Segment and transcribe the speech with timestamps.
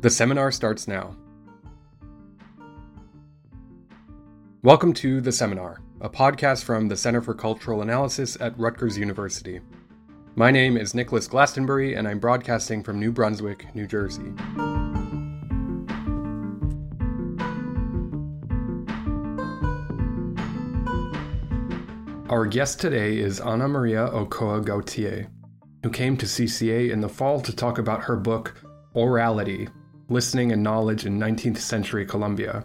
[0.00, 1.16] The seminar starts now.
[4.62, 9.60] Welcome to The Seminar, a podcast from the Center for Cultural Analysis at Rutgers University.
[10.36, 14.32] My name is Nicholas Glastonbury, and I'm broadcasting from New Brunswick, New Jersey.
[22.30, 25.26] Our guest today is Ana Maria Ochoa Gautier,
[25.82, 28.54] who came to CCA in the fall to talk about her book,
[28.94, 29.68] Aurality
[30.10, 32.64] Listening and Knowledge in 19th Century Colombia,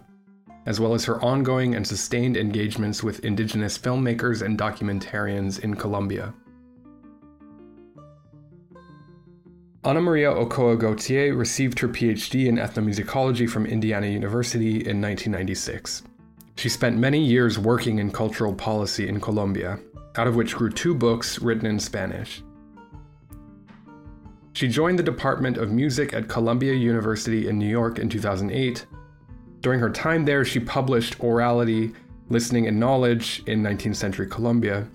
[0.66, 6.34] as well as her ongoing and sustained engagements with indigenous filmmakers and documentarians in Colombia.
[9.84, 16.04] Ana Maria Ochoa Gautier received her PhD in ethnomusicology from Indiana University in 1996.
[16.56, 19.80] She spent many years working in cultural policy in Colombia,
[20.16, 22.42] out of which grew two books written in Spanish.
[24.54, 28.86] She joined the Department of Music at Columbia University in New York in 2008.
[29.62, 31.92] During her time there, she published Aurality,
[32.30, 34.88] Listening and Knowledge in 19th Century Colombia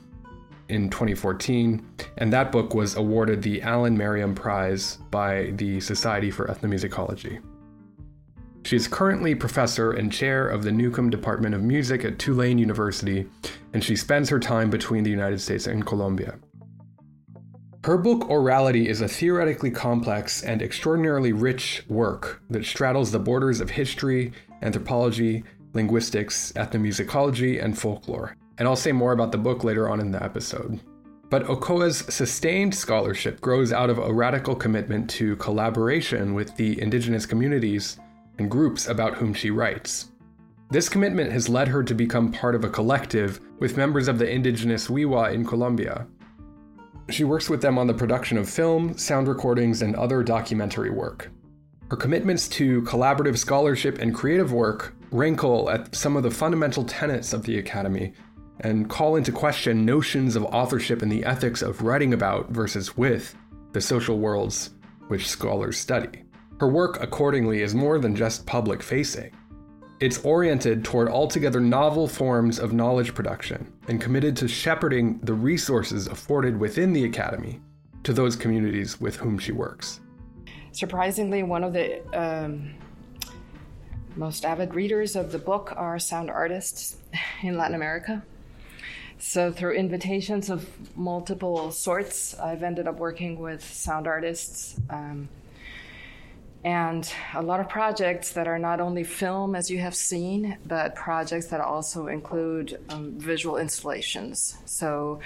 [0.69, 1.85] in 2014,
[2.19, 7.41] and that book was awarded the Alan Merriam Prize by the Society for Ethnomusicology.
[8.65, 13.27] She is currently professor and chair of the Newcomb Department of Music at Tulane University,
[13.73, 16.39] and she spends her time between the United States and Colombia.
[17.85, 23.61] Her book Aurality is a theoretically complex and extraordinarily rich work that straddles the borders
[23.61, 28.37] of history, anthropology, linguistics, ethnomusicology, and folklore.
[28.59, 30.81] And I'll say more about the book later on in the episode.
[31.31, 37.27] But Ochoa's sustained scholarship grows out of a radical commitment to collaboration with the indigenous
[37.27, 38.01] communities
[38.39, 40.11] and groups about whom she writes.
[40.71, 44.29] This commitment has led her to become part of a collective with members of the
[44.29, 46.07] indigenous Wiwa in Colombia,
[47.11, 51.31] she works with them on the production of film, sound recordings, and other documentary work.
[51.91, 57.33] Her commitments to collaborative scholarship and creative work rankle at some of the fundamental tenets
[57.33, 58.13] of the Academy
[58.61, 63.35] and call into question notions of authorship and the ethics of writing about versus with
[63.73, 64.71] the social worlds
[65.09, 66.25] which scholars study.
[66.61, 69.31] Her work, accordingly, is more than just public facing.
[70.01, 76.07] It's oriented toward altogether novel forms of knowledge production and committed to shepherding the resources
[76.07, 77.61] afforded within the Academy
[78.05, 79.99] to those communities with whom she works.
[80.71, 82.75] Surprisingly, one of the um,
[84.15, 86.99] most avid readers of the book are sound artists
[87.43, 88.23] in Latin America.
[89.19, 94.81] So, through invitations of multiple sorts, I've ended up working with sound artists.
[94.91, 95.29] Um,
[96.65, 100.95] and a lot of projects that are not only film, as you have seen, but
[100.95, 104.57] projects that also include um, visual installations.
[104.65, 105.21] So,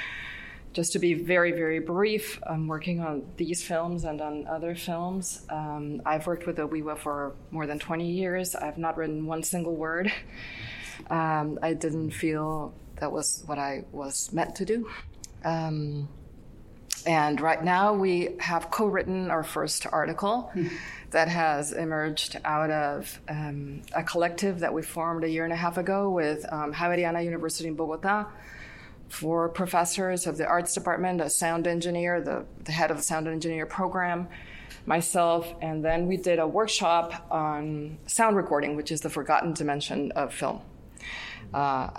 [0.73, 5.43] just to be very, very brief, I'm working on these films and on other films.
[5.51, 8.55] Um, I've worked with Wiwa for more than 20 years.
[8.55, 10.11] I've not written one single word.
[11.11, 14.89] Um, I didn't feel that was what I was meant to do.
[15.45, 16.09] Um,
[17.07, 20.53] and right now we have co written our first article.
[21.13, 25.57] That has emerged out of um, a collective that we formed a year and a
[25.57, 28.29] half ago with um, Javeriana University in Bogota,
[29.11, 33.29] four professors of the arts department, a sound engineer, the, the head of the sound
[33.29, 34.27] engineer program,
[34.87, 40.13] myself, and then we did a workshop on sound recording, which is the forgotten dimension
[40.13, 40.63] of film.
[41.53, 41.91] Uh,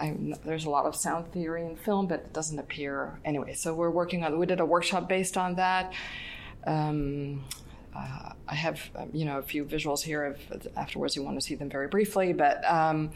[0.46, 3.54] there's a lot of sound theory in film, but it doesn't appear anyway.
[3.54, 4.38] So we're working on.
[4.38, 5.94] We did a workshop based on that.
[6.66, 7.44] Um,
[7.96, 10.26] uh, I have um, you know a few visuals here.
[10.52, 13.12] If afterwards you want to see them very briefly, but um,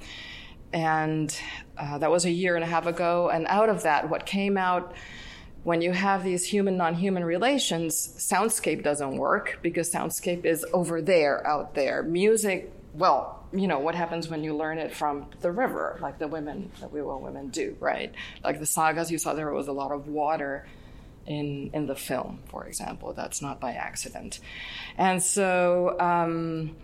[0.74, 1.36] and
[1.78, 3.30] uh, that was a year and a half ago.
[3.30, 4.94] And out of that, what came out
[5.64, 11.46] when you have these human non-human relations, soundscape doesn't work because soundscape is over there,
[11.46, 12.04] out there.
[12.04, 16.28] Music, well, you know what happens when you learn it from the river, like the
[16.28, 18.14] women, the Wiwa women do, right?
[18.44, 20.68] Like the sagas you saw, there was a lot of water
[21.28, 23.14] in in the film, for example.
[23.14, 24.40] That's not by accident.
[24.98, 25.98] And so.
[26.00, 26.76] Um,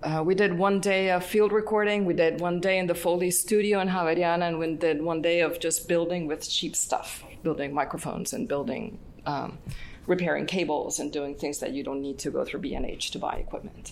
[0.00, 2.04] uh, we did one day of field recording.
[2.04, 5.40] We did one day in the Foley studio in Javeriana, and we did one day
[5.40, 9.58] of just building with cheap stuff, building microphones and building, um,
[10.06, 13.38] repairing cables and doing things that you don't need to go through B&H to buy
[13.38, 13.90] equipment.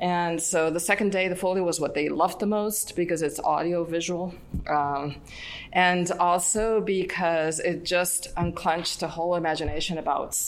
[0.00, 3.38] And so the second day, the Foley was what they loved the most because it's
[3.38, 4.34] audio visual.
[4.66, 5.16] Um,
[5.72, 10.38] and also because it just unclenched the whole imagination about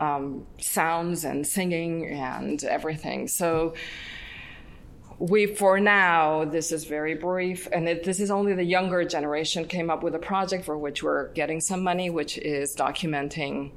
[0.00, 3.28] um, sounds and singing and everything.
[3.28, 3.74] So
[5.18, 9.64] we, for now, this is very brief, and it, this is only the younger generation
[9.64, 13.72] came up with a project for which we're getting some money, which is documenting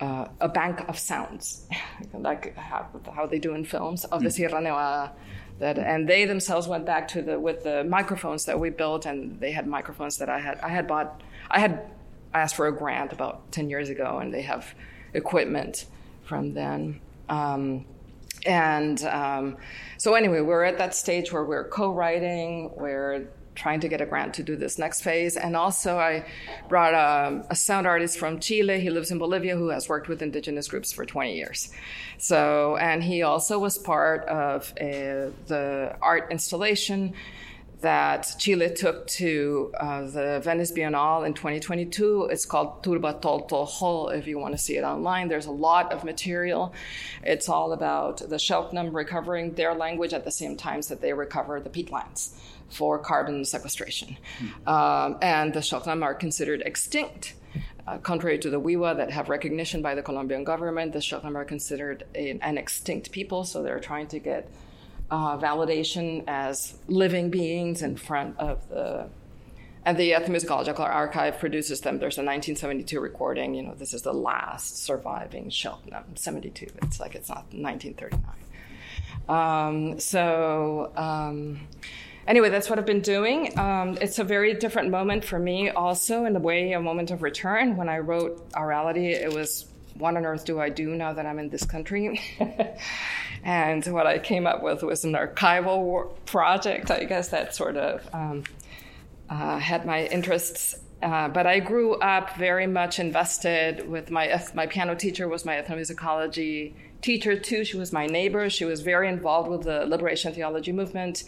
[0.00, 1.66] uh, a bank of sounds,
[2.12, 4.30] like how, how, they do in films of the.
[4.30, 5.12] Sierra Nevada.
[5.58, 9.40] That, and they themselves went back to the with the microphones that we built, and
[9.40, 11.90] they had microphones that I had I had bought I had
[12.32, 14.72] asked for a grant about ten years ago, and they have
[15.14, 15.86] equipment
[16.22, 17.00] from then.
[17.28, 17.86] Um,
[18.46, 19.56] and um,
[19.96, 23.26] so anyway, we're at that stage where we're co-writing, we're
[23.58, 25.36] trying to get a grant to do this next phase.
[25.36, 26.24] And also, I
[26.68, 28.80] brought a, a, sound artist from Chile.
[28.80, 31.70] He lives in Bolivia who has worked with indigenous groups for 20 years.
[32.18, 37.14] So, and he also was part of a, the art installation
[37.80, 42.28] that Chile took to uh, the Venice Biennale in 2022.
[42.30, 45.28] It's called Turba Toltoho, if you want to see it online.
[45.28, 46.74] There's a lot of material.
[47.22, 51.60] It's all about the Selknam recovering their language at the same time that they recover
[51.60, 52.34] the peatlands
[52.70, 54.16] for carbon sequestration.
[54.38, 54.68] Mm.
[54.68, 57.34] Um, and the Selknam are considered extinct.
[57.86, 61.44] Uh, contrary to the Wiwa that have recognition by the Colombian government, the Selknam are
[61.44, 64.50] considered a, an extinct people, so they're trying to get
[65.10, 69.08] uh, validation as living beings in front of the
[69.84, 71.98] and the ethnomusicological archive produces them.
[71.98, 73.54] There's a 1972 recording.
[73.54, 76.66] You know, this is the last surviving Selknam, 72.
[76.82, 78.20] It's like it's not 1939.
[79.28, 81.60] Um, so um,
[82.28, 83.58] anyway, that's what I've been doing.
[83.58, 87.22] Um, it's a very different moment for me, also in a way, a moment of
[87.22, 87.76] return.
[87.76, 91.40] When I wrote Aurality, it was what on earth do I do now that I'm
[91.40, 92.20] in this country?
[93.42, 98.08] and what I came up with was an archival project, I guess that sort of
[98.14, 98.44] um,
[99.28, 100.76] uh, had my interests.
[101.00, 105.54] Uh, but I grew up very much invested with my my piano teacher was my
[105.54, 106.72] ethnomusicology
[107.02, 107.64] teacher too.
[107.64, 108.50] She was my neighbor.
[108.50, 111.24] She was very involved with the liberation theology movement.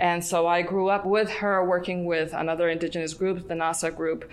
[0.00, 4.30] And so I grew up with her working with another indigenous group, the NASA group.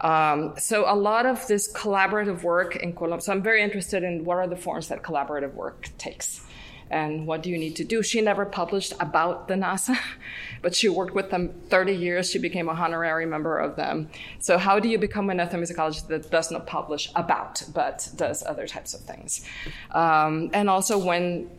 [0.00, 3.22] Um, so a lot of this collaborative work in Colombia.
[3.22, 6.44] So I'm very interested in what are the forms that collaborative work takes
[6.92, 8.02] and what do you need to do?
[8.02, 9.96] She never published about the NASA,
[10.62, 12.30] but she worked with them 30 years.
[12.30, 14.10] She became a honorary member of them.
[14.38, 18.66] So, how do you become an ethnomusicologist that does not publish about, but does other
[18.66, 19.44] types of things?
[19.90, 21.50] Um, and also, when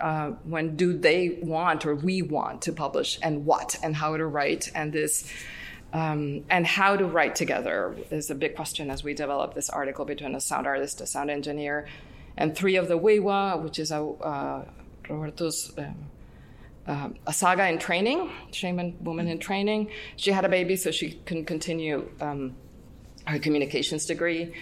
[0.00, 4.26] uh, when do they want or we want to publish, and what, and how to
[4.26, 5.32] write, and this.
[5.92, 10.04] Um, and how to write together is a big question as we develop this article
[10.04, 11.86] between a sound artist, a sound engineer,
[12.36, 14.64] and three of the Wiwa, which is a uh,
[15.08, 15.94] Roberto's um,
[16.86, 19.90] uh, a saga in training, shaman woman in training.
[20.16, 22.54] She had a baby, so she can continue um,
[23.26, 24.52] her communications degree.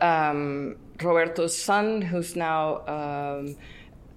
[0.00, 3.56] Um, Roberto's son, who's now um,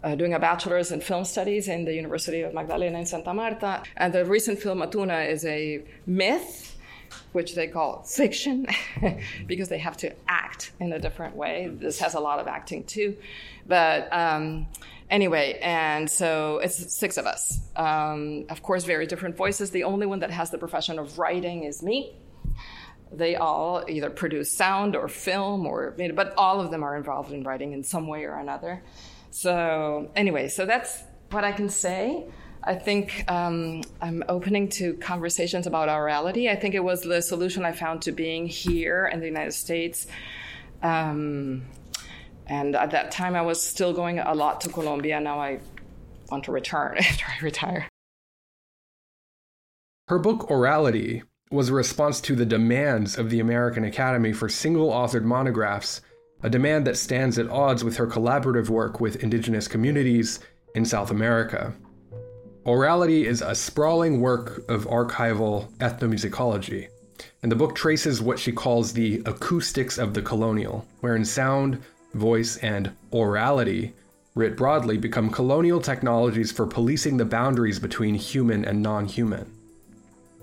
[0.04, 3.84] uh, doing a bachelor's in film studies in the University of Magdalena in Santa Marta.
[3.96, 6.73] And the recent film Atuna is a myth
[7.34, 8.66] which they call fiction
[9.48, 11.70] because they have to act in a different way.
[11.72, 13.18] This has a lot of acting too.
[13.68, 14.68] But um,
[15.10, 17.60] anyway, and so it's six of us.
[17.76, 19.72] Um, of course, very different voices.
[19.72, 22.16] The only one that has the profession of writing is me.
[23.12, 27.44] They all either produce sound or film, or but all of them are involved in
[27.44, 28.84] writing in some way or another.
[29.30, 32.26] So anyway, so that's what I can say.
[32.66, 36.50] I think um, I'm opening to conversations about aurality.
[36.50, 40.08] I think it was the solution I found to being here in the United States.
[40.82, 41.64] Um,
[42.48, 45.20] and at that time, I was still going a lot to Colombia.
[45.20, 45.60] Now I
[46.30, 47.88] want to return after I retire.
[50.08, 54.90] Her book, Aurality, was a response to the demands of the American Academy for single
[54.90, 56.02] authored monographs,
[56.42, 60.40] a demand that stands at odds with her collaborative work with indigenous communities
[60.76, 61.74] in South America.
[62.66, 66.88] Aurality is a sprawling work of archival ethnomusicology,
[67.42, 72.56] and the book traces what she calls the acoustics of the colonial, wherein sound, voice,
[72.58, 73.92] and orality,
[74.34, 79.52] writ broadly, become colonial technologies for policing the boundaries between human and non human.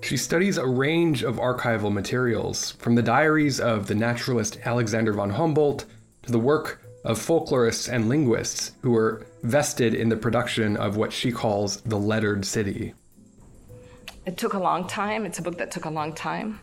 [0.03, 5.31] She studies a range of archival materials, from the diaries of the naturalist Alexander von
[5.31, 5.85] Humboldt
[6.21, 11.11] to the work of folklorists and linguists who were vested in the production of what
[11.11, 12.93] she calls the lettered city.
[14.25, 15.25] It took a long time.
[15.25, 16.59] It's a book that took a long time.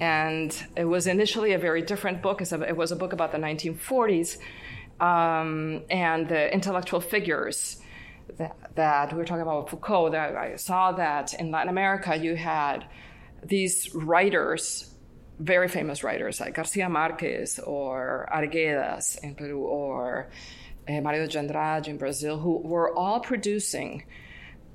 [0.00, 2.40] And it was initially a very different book.
[2.40, 4.38] It was a book about the 1940s
[5.00, 7.80] um, and the intellectual figures
[8.38, 10.10] that, that, we were talking about Foucault.
[10.10, 12.86] That I saw that in Latin America, you had
[13.42, 14.94] these writers
[15.38, 20.28] very famous writers like Garcia Marquez or Arguedas in Peru or
[20.88, 24.04] uh, Mario de Andrade in Brazil, who were all producing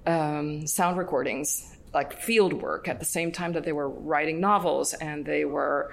[0.05, 4.93] um, sound recordings like field work at the same time that they were writing novels
[4.95, 5.91] and they were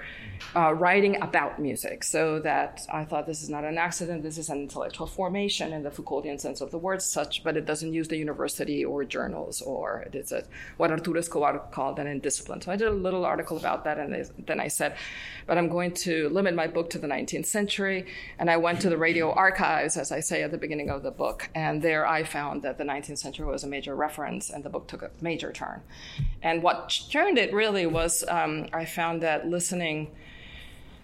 [0.55, 2.03] uh, writing about music.
[2.03, 4.23] So that I thought this is not an accident.
[4.23, 7.65] This is an intellectual formation in the Foucauldian sense of the word, such, but it
[7.65, 10.43] doesn't use the university or journals or it is a,
[10.77, 12.61] what Arturo Escobar called an indiscipline.
[12.61, 14.95] So I did a little article about that, and then I said,
[15.47, 18.05] but I'm going to limit my book to the 19th century,
[18.37, 21.11] and I went to the radio archives, as I say at the beginning of the
[21.11, 24.69] book, and there I found that the 19th century was a major reference, and the
[24.69, 25.81] book took a major turn.
[26.41, 30.11] And what turned it really was um, I found that listening.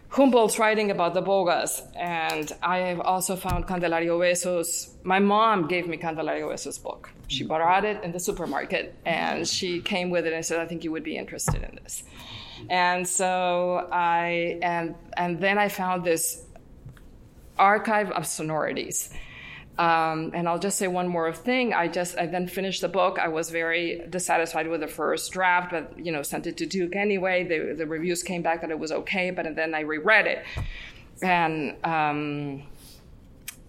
[0.10, 4.96] Humboldt's writing about the bogas, and I have also found Candelario Obeso's.
[5.04, 7.12] My mom gave me Candelario Obeso's book.
[7.28, 10.86] She bought it in the supermarket, and she came with it and said, "I think
[10.86, 12.04] you would be interested in this."
[12.70, 16.46] And so I and and then I found this
[17.58, 19.10] archive of sonorities
[19.78, 21.74] um, and I'll just say one more thing.
[21.74, 23.20] I just I then finished the book.
[23.20, 26.96] I was very dissatisfied with the first draft, but you know sent it to Duke
[26.96, 27.44] anyway.
[27.44, 30.46] The, the reviews came back that it was okay, but then I reread it,
[31.22, 32.64] and um,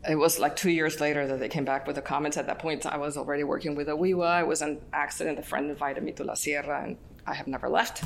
[0.09, 2.37] it was like two years later that they came back with the comments.
[2.37, 4.43] At that point, I was already working with Owiwa.
[4.43, 5.41] It was an accident.
[5.41, 6.97] A friend invited me to La Sierra, and
[7.27, 8.05] I have never left.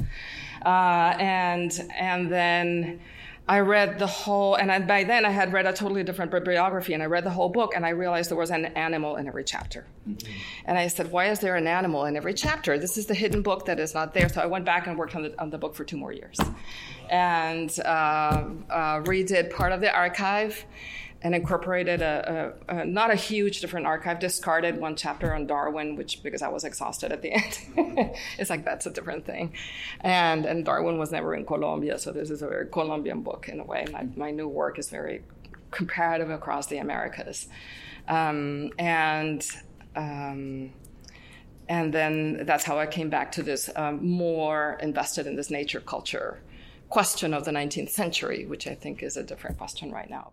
[0.64, 3.00] Uh, and and then
[3.49, 6.94] I read the whole, and I, by then I had read a totally different bibliography,
[6.94, 9.42] and I read the whole book, and I realized there was an animal in every
[9.42, 9.87] chapter.
[10.09, 10.32] Mm-hmm.
[10.66, 12.78] And I said, why is there an animal in every chapter?
[12.78, 14.28] This is the hidden book that is not there.
[14.28, 16.38] So I went back and worked on the, on the book for two more years,
[17.09, 20.64] and uh, uh, redid part of the archive
[21.22, 25.96] and incorporated a, a, a, not a huge different archive discarded one chapter on darwin
[25.96, 28.14] which because i was exhausted at the end.
[28.38, 29.54] It's like that's a different thing.
[30.00, 33.60] And and darwin was never in colombia so this is a very colombian book in
[33.60, 33.86] a way.
[33.92, 35.22] My, my new work is very
[35.70, 37.48] comparative across the americas.
[38.08, 39.46] Um, and
[39.94, 40.72] um,
[41.68, 45.80] and then that's how i came back to this um, more invested in this nature
[45.80, 46.40] culture
[46.88, 50.32] question of the 19th century which i think is a different question right now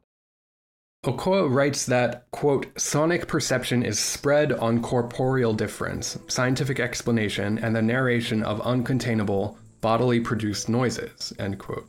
[1.06, 7.82] Ochoa writes that, quote, sonic perception is spread on corporeal difference, scientific explanation, and the
[7.82, 11.88] narration of uncontainable, bodily produced noises, end quote.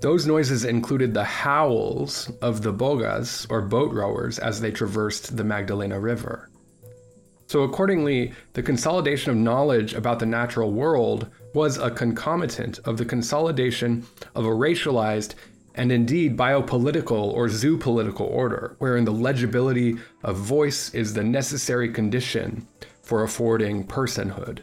[0.00, 5.44] Those noises included the howls of the bogas, or boat rowers, as they traversed the
[5.44, 6.50] Magdalena River.
[7.46, 13.04] So, accordingly, the consolidation of knowledge about the natural world was a concomitant of the
[13.04, 15.34] consolidation of a racialized
[15.74, 22.66] and indeed biopolitical or zoopolitical order, wherein the legibility of voice is the necessary condition
[23.02, 24.60] for affording personhood.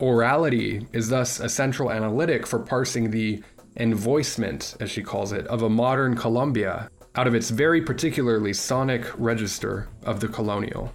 [0.00, 3.42] Aurality is thus a central analytic for parsing the
[3.76, 9.04] envoicement, as she calls it, of a modern Colombia out of its very particularly sonic
[9.18, 10.92] register of the colonial.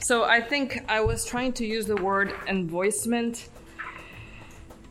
[0.00, 3.48] So I think I was trying to use the word envoicement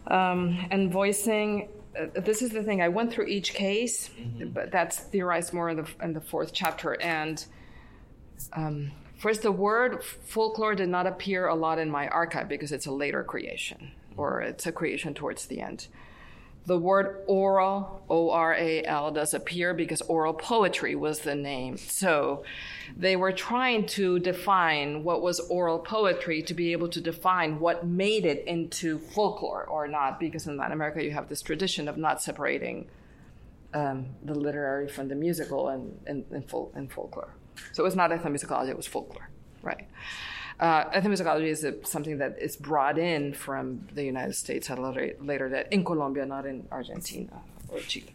[0.07, 1.67] um, and voicing
[1.97, 2.81] uh, this is the thing.
[2.81, 4.49] I went through each case, mm-hmm.
[4.49, 7.01] but that's theorized more in the in the fourth chapter.
[7.01, 7.43] And
[8.53, 12.85] um, first, the word folklore did not appear a lot in my archive because it's
[12.85, 15.87] a later creation, or it's a creation towards the end.
[16.65, 21.77] The word oral, O R A L, does appear because oral poetry was the name.
[21.77, 22.43] So
[22.95, 27.87] they were trying to define what was oral poetry to be able to define what
[27.87, 31.97] made it into folklore or not, because in Latin America you have this tradition of
[31.97, 32.87] not separating
[33.73, 37.29] um, the literary from the musical and, and, and, fol- and folklore.
[37.71, 39.29] So it was not ethnomusicology, it was folklore,
[39.63, 39.87] right?
[40.59, 45.47] Uh, ethnomusicology is a, something that is brought in from the United States later, later
[45.47, 48.13] date in Colombia, not in Argentina or Chile,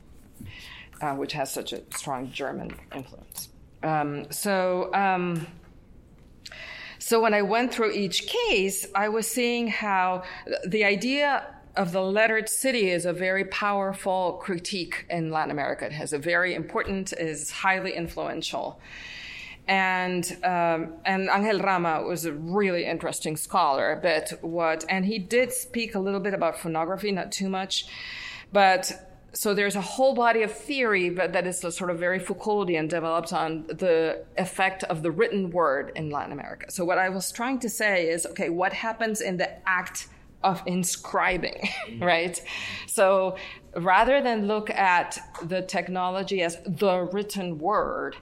[1.01, 3.49] uh, which has such a strong German influence.
[3.83, 5.47] Um, so, um,
[6.99, 10.25] so when I went through each case, I was seeing how
[10.67, 11.47] the idea
[11.77, 15.87] of the lettered city is a very powerful critique in Latin America.
[15.87, 18.81] It has a very important, is highly influential
[19.67, 23.99] and um, and Angel Rama was a really interesting scholar.
[24.03, 27.87] But what and he did speak a little bit about phonography, not too much,
[28.53, 29.11] but.
[29.37, 33.33] So there's a whole body of theory but that is sort of very Foucauldian developed
[33.33, 36.71] on the effect of the written word in Latin America.
[36.71, 40.07] So what I was trying to say is, okay, what happens in the act
[40.45, 41.69] of inscribing,
[41.99, 42.41] right?
[42.87, 43.37] So
[43.75, 48.17] rather than look at the technology as the written word,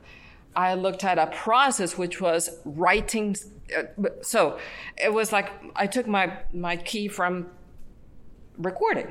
[0.54, 3.36] I looked at a process which was writing.
[3.76, 4.58] Uh, so
[4.96, 7.48] it was like I took my, my key from
[8.58, 9.08] recording.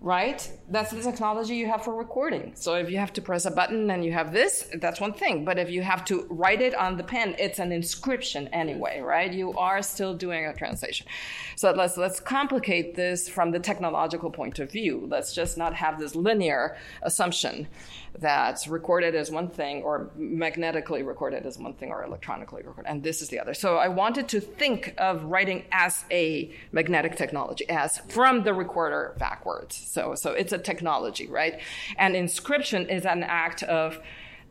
[0.00, 0.50] Right?
[0.70, 2.52] That's the technology you have for recording.
[2.54, 5.44] So if you have to press a button and you have this, that's one thing.
[5.44, 9.30] But if you have to write it on the pen, it's an inscription anyway, right?
[9.30, 11.06] You are still doing a translation.
[11.56, 15.06] So let's let's complicate this from the technological point of view.
[15.08, 17.68] Let's just not have this linear assumption
[18.18, 23.02] that's recorded as one thing or magnetically recorded as one thing or electronically recorded and
[23.02, 27.68] this is the other so i wanted to think of writing as a magnetic technology
[27.68, 31.60] as from the recorder backwards so so it's a technology right
[31.98, 34.00] and inscription is an act of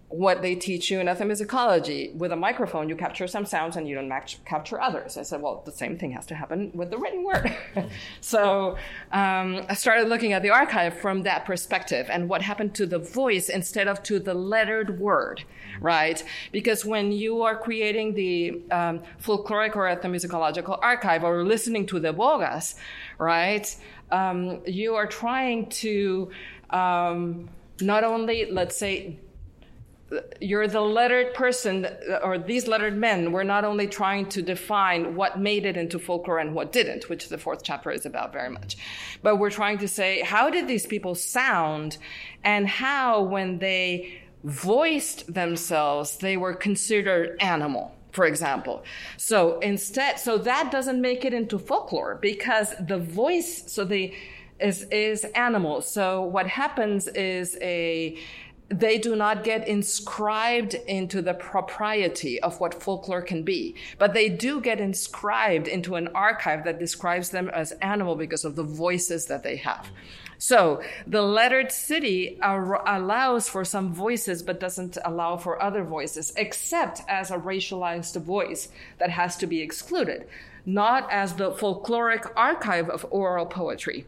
[0.10, 2.16] what they teach you in ethnomusicology.
[2.16, 5.18] With a microphone, you capture some sounds and you don't match, capture others.
[5.18, 7.56] I said, well, the same thing has to happen with the written word.
[8.22, 8.76] so
[9.12, 12.98] um, I started looking at the archive from that perspective and what happened to the
[12.98, 15.44] voice instead of to the lettered word,
[15.80, 16.24] right?
[16.52, 22.14] Because when you are creating the um, folkloric or ethnomusicological archive or listening to the
[22.14, 22.74] bogas,
[23.20, 23.76] right,
[24.12, 26.32] um, you are trying to
[26.70, 27.50] um,
[27.82, 29.18] not only, let's say,
[30.42, 31.88] you're the lettered person,
[32.24, 36.40] or these lettered men were not only trying to define what made it into folklore
[36.40, 38.76] and what didn't, which the fourth chapter is about very much,
[39.22, 41.98] but we're trying to say, how did these people sound
[42.44, 48.84] and how, when they voiced themselves, they were considered animal for example.
[49.18, 54.14] So instead, so that doesn't make it into folklore because the voice, so the
[54.60, 55.82] is is animal.
[55.82, 58.18] So what happens is a
[58.70, 64.30] they do not get inscribed into the propriety of what folklore can be, but they
[64.30, 69.26] do get inscribed into an archive that describes them as animal because of the voices
[69.26, 69.88] that they have.
[70.40, 76.32] So the lettered city ar- allows for some voices, but doesn't allow for other voices,
[76.38, 78.70] except as a racialized voice
[79.00, 80.28] that has to be excluded,
[80.66, 84.06] not as the folkloric archive of oral poetry.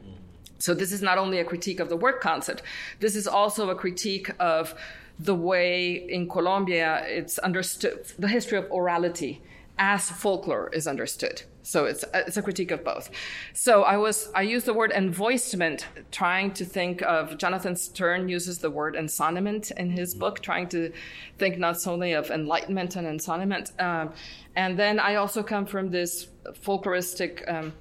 [0.57, 2.61] So this is not only a critique of the work concept,
[3.01, 4.73] this is also a critique of
[5.19, 9.41] the way in Colombia it's understood, the history of orality
[9.81, 11.41] as folklore is understood.
[11.63, 13.09] So it's it's a critique of both.
[13.53, 18.59] So I was I used the word envoicement, trying to think of Jonathan Sterne uses
[18.59, 20.94] the word ensoniment in his book, trying to
[21.39, 23.72] think not solely of enlightenment and ensoniment.
[23.79, 24.13] Um,
[24.55, 26.27] and then I also come from this
[26.63, 27.51] folkloristic.
[27.51, 27.74] Um,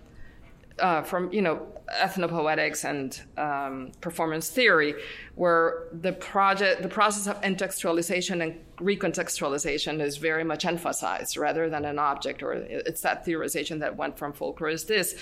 [0.81, 1.67] uh, from you know
[2.01, 4.95] ethnopoetics and um, performance theory,
[5.35, 11.85] where the project, the process of intertextualization and recontextualization is very much emphasized, rather than
[11.85, 15.15] an object, or it's that theorization that went from folklore is this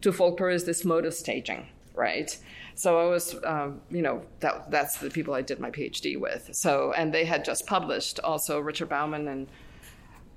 [0.00, 2.38] to folklore is this mode of staging, right?
[2.74, 6.50] So I was, um, you know, that that's the people I did my PhD with.
[6.52, 9.46] So and they had just published also Richard Bauman and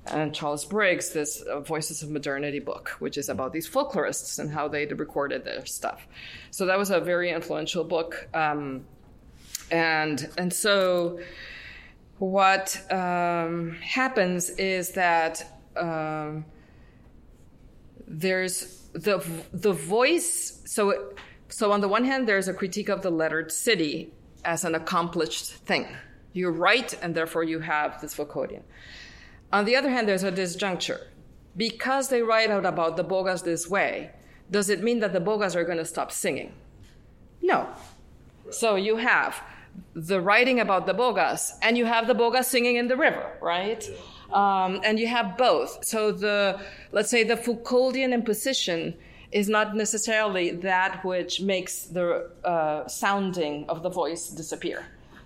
[0.08, 4.52] and Charles Briggs this uh, Voices of Modernity book, which is about these folklorists and
[4.52, 6.08] how they recorded their stuff.
[6.52, 8.28] So that was a very influential book.
[8.34, 8.86] Um,
[9.72, 11.20] and and so
[12.20, 15.44] what um, happens is that
[15.76, 16.46] um,
[18.08, 20.62] there's the the voice.
[20.66, 21.14] So
[21.50, 24.12] so on the one hand, there's a critique of the lettered city
[24.44, 25.88] as an accomplished thing.
[26.34, 28.64] You write, and therefore you have this vocodion.
[29.56, 31.02] On the other hand, there's a disjuncture.
[31.56, 34.12] Because they write out about the bogas this way,
[34.52, 36.52] does it mean that the bogas are going to stop singing?
[37.42, 37.70] No.
[38.50, 39.42] So you have
[39.94, 43.82] the writing about the bogas, and you have the bogas singing in the river, right?
[44.34, 45.86] Um, and you have both.
[45.86, 46.60] So the
[46.92, 48.94] let's say the Foucauldian imposition
[49.32, 54.86] is not necessarily that which makes the uh, sounding of the voice disappear.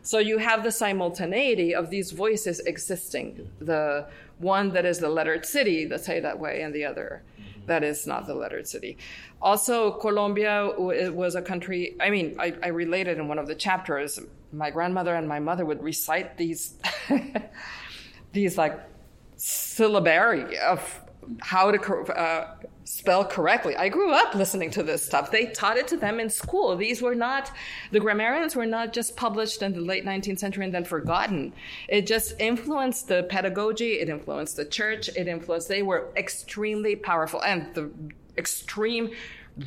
[0.10, 3.48] So you have the simultaneity of these voices existing.
[3.60, 4.08] The
[4.40, 7.22] one that is the lettered city, let's say that way, and the other
[7.68, 8.98] that is not the lettered city.
[9.40, 14.20] Also, Colombia was a country, I mean, I, I related in one of the chapters,
[14.52, 16.74] my grandmother and my mother would recite these,
[18.34, 18.80] these like
[19.36, 21.02] syllabary of
[21.42, 21.80] how to
[22.14, 22.56] uh,
[22.90, 23.76] spell correctly.
[23.76, 25.30] I grew up listening to this stuff.
[25.30, 26.76] They taught it to them in school.
[26.76, 27.52] These were not,
[27.92, 31.54] the grammarians were not just published in the late 19th century and then forgotten.
[31.88, 37.44] It just influenced the pedagogy, it influenced the church, it influenced, they were extremely powerful.
[37.44, 37.92] And the
[38.40, 39.12] extreme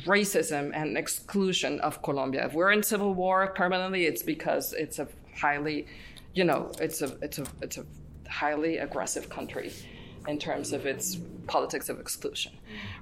[0.05, 2.47] racism and exclusion of Colombia.
[2.47, 5.07] If we're in civil war permanently, it's because it's a
[5.39, 5.87] highly,
[6.33, 7.85] you know, it's a, it's a, it's a
[8.27, 9.71] highly aggressive country
[10.27, 12.53] in terms of its politics of exclusion,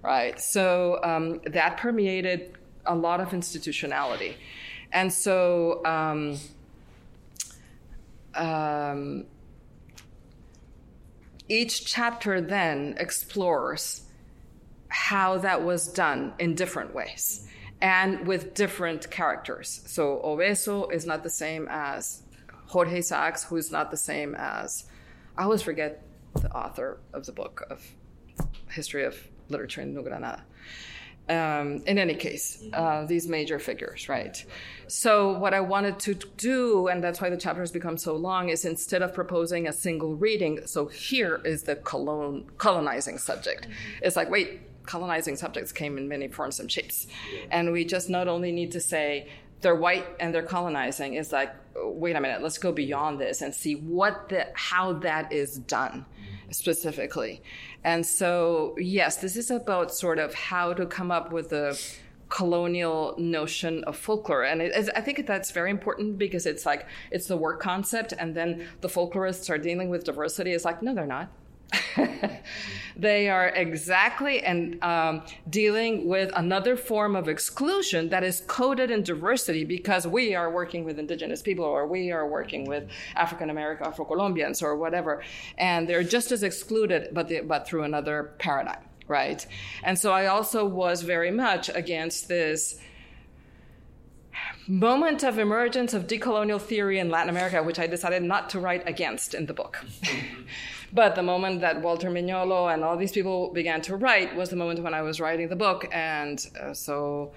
[0.03, 0.39] right?
[0.39, 2.53] So um, that permeated
[2.85, 4.35] a lot of institutionality.
[4.91, 6.37] And so um,
[8.33, 9.25] um,
[11.47, 14.01] each chapter then explores
[14.87, 17.47] how that was done in different ways.
[17.81, 19.81] and with different characters.
[19.85, 22.21] So Obeso is not the same as
[22.67, 24.85] Jorge Isaacs, who's not the same as,
[25.37, 26.03] I always forget
[26.35, 27.85] the author of the book of
[28.69, 29.17] History of
[29.49, 30.43] Literature in New Granada.
[31.29, 34.43] Um, in any case, uh, these major figures, right?
[34.87, 38.49] So, what I wanted to do, and that's why the chapter has become so long,
[38.49, 43.67] is instead of proposing a single reading, so here is the colon, colonizing subject.
[44.01, 47.07] It's like, wait, colonizing subjects came in many forms and shapes.
[47.49, 49.29] And we just not only need to say
[49.61, 53.53] they're white and they're colonizing, it's like, wait a minute, let's go beyond this and
[53.53, 56.05] see what the, how that is done
[56.49, 57.41] specifically.
[57.83, 61.77] And so, yes, this is about sort of how to come up with a
[62.29, 64.43] colonial notion of folklore.
[64.43, 68.13] And it, I think that's very important because it's like, it's the work concept.
[68.17, 70.51] And then the folklorists are dealing with diversity.
[70.53, 71.29] It's like, no, they're not.
[72.95, 79.03] they are exactly and um, dealing with another form of exclusion that is coded in
[79.03, 83.87] diversity because we are working with indigenous people or we are working with African American
[83.87, 85.23] Afro Colombians or whatever,
[85.57, 89.45] and they're just as excluded, but but through another paradigm, right?
[89.83, 92.79] And so I also was very much against this
[94.67, 98.87] moment of emergence of decolonial theory in Latin America, which I decided not to write
[98.87, 99.83] against in the book.
[100.93, 104.55] but the moment that Walter Mignolo and all these people began to write was the
[104.55, 105.87] moment when I was writing the book.
[105.91, 107.31] And uh, so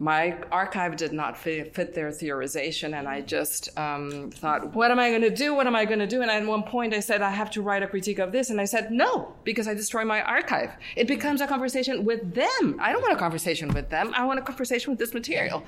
[0.00, 4.98] my archive did not fit, fit, their theorization and i just um, thought what am
[4.98, 5.54] i going to do?
[5.54, 6.22] What am i going to do?
[6.22, 8.60] And at one point i said i have to write a critique of this and
[8.60, 10.70] i said no because i destroy my archive.
[10.96, 12.78] It becomes a conversation with them.
[12.80, 14.12] I don't want a conversation with them.
[14.16, 15.62] I want a conversation with this material.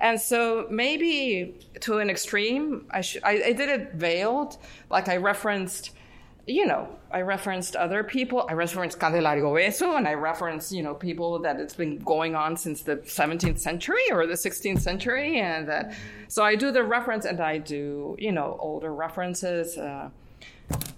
[0.00, 4.56] And so maybe to an extreme i, sh- I, I did it veiled
[4.90, 5.90] like i referenced
[6.48, 8.46] you know, I referenced other people.
[8.48, 12.56] I referenced Candelario Obeso, and I referenced, you know, people that it's been going on
[12.56, 15.94] since the 17th century or the 16th century, and that.
[16.28, 20.08] So I do the reference, and I do, you know, older references, uh,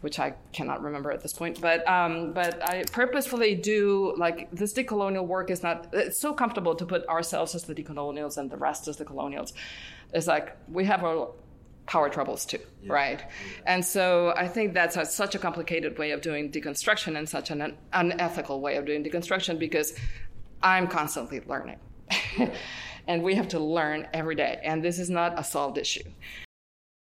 [0.02, 1.60] which I cannot remember at this point.
[1.60, 5.88] But um, but I purposefully do like this decolonial work is not.
[5.92, 9.52] It's so comfortable to put ourselves as the decolonials and the rest as the colonials.
[10.12, 11.26] It's like we have a
[11.86, 12.92] power troubles too, yeah.
[12.92, 13.22] right?
[13.66, 17.50] And so I think that's a, such a complicated way of doing deconstruction and such
[17.50, 19.94] an unethical way of doing deconstruction because
[20.62, 21.78] I'm constantly learning.
[23.08, 24.60] and we have to learn every day.
[24.62, 26.04] And this is not a solved issue.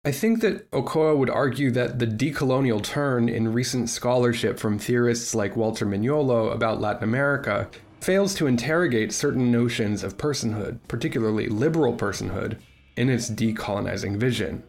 [0.04, 5.34] I think that Ochoa would argue that the decolonial turn in recent scholarship from theorists
[5.34, 7.68] like Walter Mignolo about Latin America
[8.00, 12.58] fails to interrogate certain notions of personhood, particularly liberal personhood,
[12.98, 14.62] in its decolonizing vision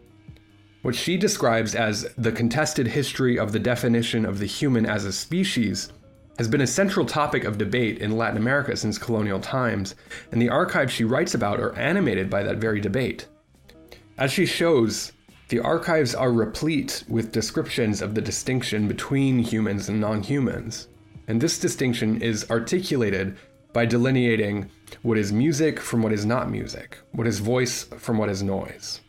[0.82, 5.12] what she describes as the contested history of the definition of the human as a
[5.12, 5.92] species,
[6.38, 9.96] has been a central topic of debate in Latin America since colonial times,
[10.32, 13.28] and the archives she writes about are animated by that very debate.
[14.18, 15.12] As she shows,
[15.50, 20.88] the archives are replete with descriptions of the distinction between humans and non humans,
[21.28, 23.36] and this distinction is articulated
[23.74, 24.70] by delineating
[25.04, 29.02] what is music from what is not music, what is voice from what is noise.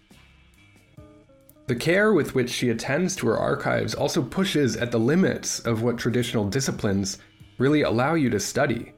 [1.67, 5.83] The care with which she attends to her archives also pushes at the limits of
[5.83, 7.19] what traditional disciplines
[7.59, 8.93] really allow you to study.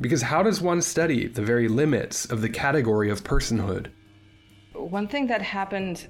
[0.00, 3.90] Because how does one study the very limits of the category of personhood?
[4.72, 6.06] One thing that happened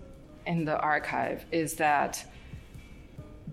[0.47, 2.25] in the archive is that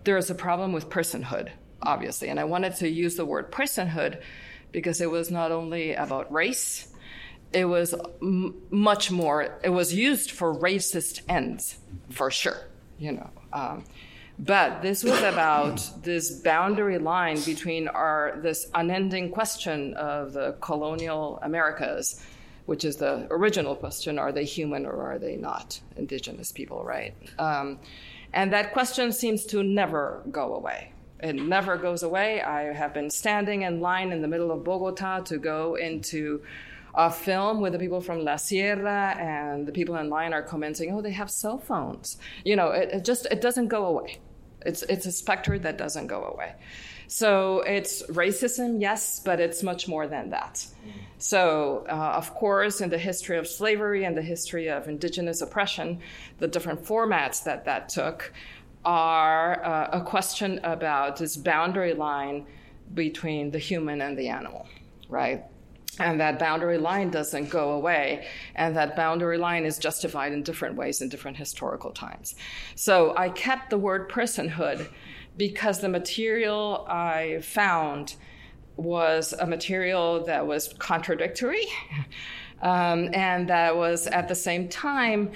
[0.03, 1.49] there is a problem with personhood,
[1.81, 2.29] obviously.
[2.29, 4.21] And I wanted to use the word personhood
[4.71, 6.87] because it was not only about race,
[7.53, 11.77] it was m- much more, it was used for racist ends,
[12.09, 13.29] for sure, you know.
[13.51, 13.83] Um,
[14.39, 21.39] but this was about this boundary line between our, this unending question of the colonial
[21.43, 22.23] Americas,
[22.65, 27.13] which is the original question are they human or are they not indigenous people, right?
[27.37, 27.79] Um,
[28.33, 30.90] and that question seems to never go away.
[31.21, 32.41] It never goes away.
[32.41, 36.41] I have been standing in line in the middle of Bogota to go into
[36.95, 40.93] a film with the people from La Sierra and the people in line are commenting,
[40.93, 42.17] oh, they have cell phones.
[42.43, 44.19] You know, it, it just, it doesn't go away.
[44.65, 46.55] It's, it's a specter that doesn't go away.
[47.07, 50.65] So it's racism, yes, but it's much more than that.
[51.17, 55.99] So, uh, of course, in the history of slavery and the history of indigenous oppression,
[56.39, 58.31] the different formats that that took
[58.83, 62.45] are uh, a question about this boundary line
[62.93, 64.67] between the human and the animal,
[65.09, 65.43] right?
[65.99, 70.75] and that boundary line doesn't go away and that boundary line is justified in different
[70.75, 72.35] ways in different historical times
[72.75, 74.87] so i kept the word personhood
[75.37, 78.15] because the material i found
[78.77, 81.65] was a material that was contradictory
[82.61, 85.29] um, and that was at the same time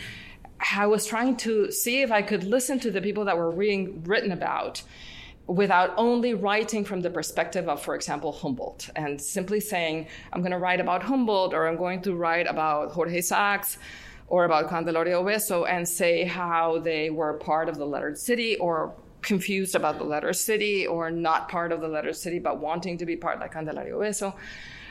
[0.60, 4.04] I was trying to see if I could listen to the people that were being
[4.04, 4.84] written about
[5.48, 10.52] without only writing from the perspective of, for example, Humboldt, and simply saying, I'm going
[10.52, 13.78] to write about Humboldt or I'm going to write about Jorge Isaacs
[14.28, 18.96] or about Candelario Obeso and say how they were part of the lettered city or
[19.22, 23.06] confused about the lettered city or not part of the lettered city but wanting to
[23.06, 24.34] be part like Candelario Obeso.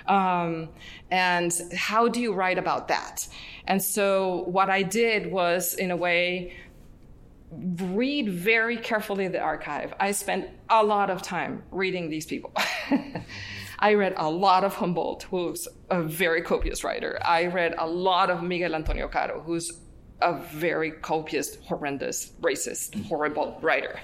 [0.06, 0.68] Um,
[1.10, 3.26] and how do you write about that?
[3.66, 6.54] And so what I did was, in a way,
[7.50, 9.94] read very carefully the archive.
[10.00, 12.52] I spent a lot of time reading these people.
[13.78, 17.18] I read a lot of Humboldt, who's a very copious writer.
[17.24, 19.80] I read a lot of Miguel Antonio Caro, who's
[20.22, 24.00] a very copious, horrendous, racist, horrible writer,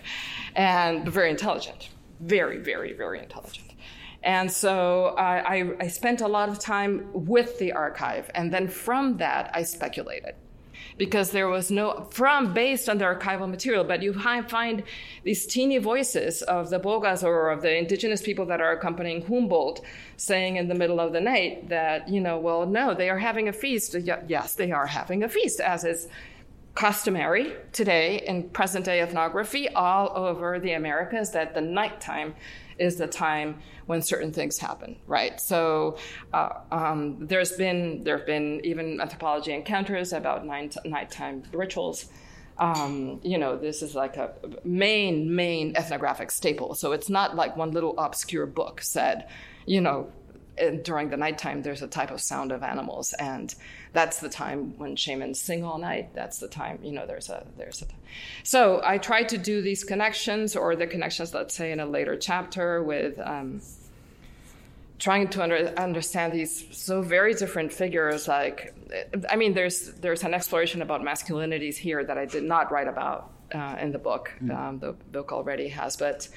[0.54, 1.90] and very intelligent.
[2.20, 3.69] Very, very, very intelligent.
[4.22, 9.16] And so I, I, spent a lot of time with the archive, and then from
[9.16, 10.34] that, I speculated.
[10.98, 14.82] Because there was no from based on the archival material but you find
[15.24, 19.80] these teeny voices of the bogas or of the indigenous people that are accompanying humboldt
[20.18, 23.48] saying in the middle of the night that you know well no they are having
[23.48, 23.94] a feast.
[24.26, 26.08] Yes they are having a feast as is
[26.74, 32.34] customary today in present day ethnography all over the americas that the nighttime
[32.80, 35.40] is the time when certain things happen, right?
[35.40, 35.98] So
[36.32, 42.06] uh, um, there's been there have been even anthropology encounters about night, nighttime rituals.
[42.58, 44.32] Um, you know, this is like a
[44.64, 46.74] main main ethnographic staple.
[46.74, 49.28] So it's not like one little obscure book said,
[49.66, 50.10] you know,
[50.82, 53.12] during the nighttime there's a type of sound of animals.
[53.14, 53.54] And
[53.92, 56.14] that's the time when shamans sing all night.
[56.14, 57.86] That's the time you know there's a there's a
[58.42, 62.16] so i try to do these connections or the connections let's say in a later
[62.16, 63.60] chapter with um,
[64.98, 68.28] trying to under, understand these so very different figures.
[68.28, 68.74] Like
[69.30, 73.32] i mean there's there's an exploration about masculinities here that i did not write about
[73.54, 74.56] uh, in the book mm.
[74.56, 76.28] um, the book already has but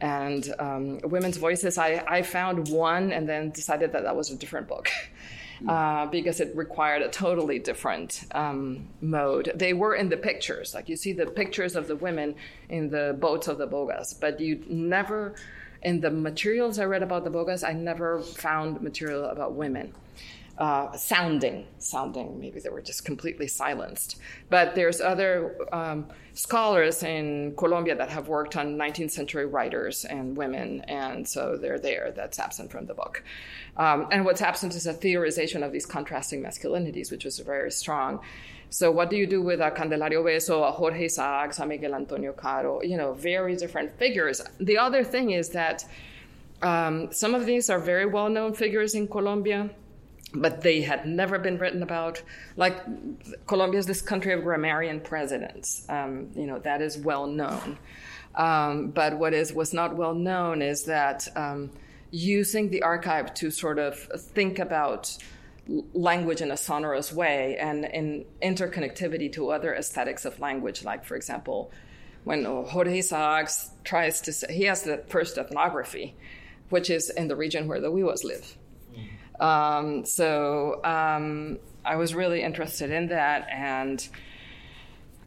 [0.00, 4.36] and um, women's voices I, I found one and then decided that that was a
[4.36, 4.90] different book
[5.68, 9.52] uh, because it required a totally different um, mode.
[9.54, 12.34] They were in the pictures like you see the pictures of the women
[12.68, 15.36] in the boats of the bogas but you never
[15.82, 19.92] in the materials i read about the bogas i never found material about women
[20.58, 22.38] uh, sounding, sounding.
[22.38, 24.16] Maybe they were just completely silenced.
[24.50, 30.36] But there's other um, scholars in Colombia that have worked on 19th century writers and
[30.36, 32.12] women, and so they're there.
[32.14, 33.24] That's absent from the book.
[33.76, 38.20] Um, and what's absent is a theorization of these contrasting masculinities, which was very strong.
[38.70, 42.32] So what do you do with a Candelario Obeso, a Jorge Isaacs, a Miguel Antonio
[42.32, 42.82] Caro?
[42.82, 44.40] You know, very different figures.
[44.58, 45.84] The other thing is that
[46.62, 49.70] um, some of these are very well-known figures in Colombia
[50.34, 52.22] but they had never been written about.
[52.56, 52.76] Like
[53.46, 55.86] Colombia is this country of grammarian presidents.
[55.88, 57.78] Um, you know that is well known.
[58.34, 61.70] Um, but what is was not well known is that um,
[62.10, 65.16] using the archive to sort of think about
[65.94, 71.16] language in a sonorous way and in interconnectivity to other aesthetics of language, like for
[71.16, 71.70] example,
[72.24, 76.14] when Jorge Isaacs tries to say he has the first ethnography,
[76.70, 78.56] which is in the region where the Wiwas live
[79.40, 84.06] um, so um, I was really interested in that, and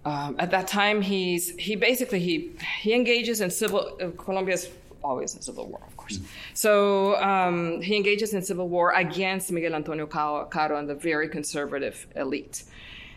[0.05, 3.97] um, at that time, he's he basically he he engages in civil.
[4.01, 4.69] Uh, Colombia's
[5.03, 6.19] always in civil war, of course.
[6.53, 12.07] So um, he engages in civil war against Miguel Antonio Caro and the very conservative
[12.15, 12.63] elite.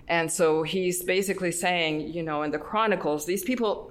[0.08, 3.89] And so he's basically saying, you know, in the chronicles, these people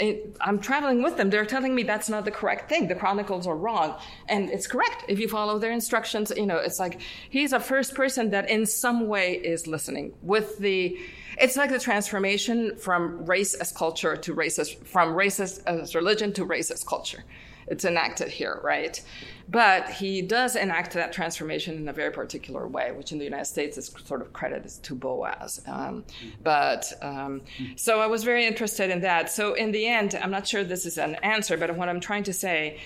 [0.00, 1.30] Eh, I'm traveling with them.
[1.30, 2.88] They're telling me that's not the correct thing.
[2.88, 3.96] The chronicles are wrong.
[4.28, 5.04] And it's correct.
[5.08, 8.66] If you follow their instructions, you know, it's like he's a first person that in
[8.66, 10.98] some way is listening with the,
[11.38, 15.94] it's like the transformation from race as culture to race as, from race as, as
[15.94, 17.24] religion to race as culture
[17.66, 19.00] it's enacted here, right?
[19.48, 23.46] But he does enact that transformation in a very particular way, which in the United
[23.46, 25.60] States is sort of credited to Boas.
[25.66, 26.04] Um,
[26.42, 27.42] but um,
[27.76, 29.30] so I was very interested in that.
[29.30, 32.24] So in the end, I'm not sure this is an answer, but what I'm trying
[32.24, 32.78] to say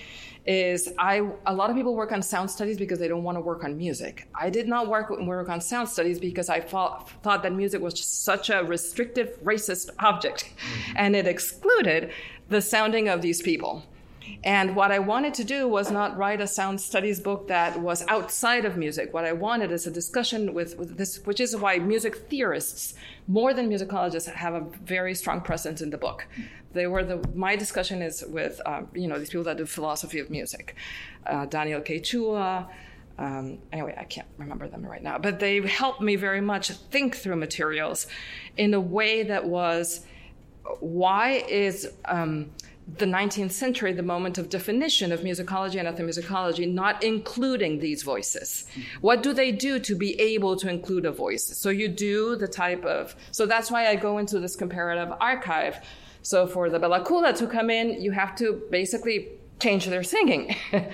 [0.47, 3.41] is I a lot of people work on sound studies because they don't want to
[3.41, 4.27] work on music.
[4.33, 8.01] I did not work work on sound studies because I thought, thought that music was
[8.01, 10.93] such a restrictive racist object, mm-hmm.
[10.95, 12.11] and it excluded
[12.47, 13.83] the sounding of these people.
[14.43, 18.05] And what I wanted to do was not write a sound studies book that was
[18.07, 19.13] outside of music.
[19.13, 22.93] What I wanted is a discussion with, with this, which is why music theorists,
[23.27, 26.27] more than musicologists, have a very strong presence in the book.
[26.73, 30.19] They were the my discussion is with um, you know these people that do philosophy
[30.19, 30.75] of music,
[31.25, 32.67] uh, Daniel Chua.
[33.17, 37.15] Um, anyway, I can't remember them right now, but they helped me very much think
[37.15, 38.05] through materials
[38.57, 40.05] in a way that was
[40.79, 42.51] why is um,
[42.95, 48.65] the 19th century the moment of definition of musicology and ethnomusicology, not including these voices?
[49.01, 51.43] What do they do to be able to include a voice?
[51.43, 55.85] So you do the type of, so that's why I go into this comparative archive.
[56.21, 60.55] So for the Bella Coola to come in, you have to basically change their singing.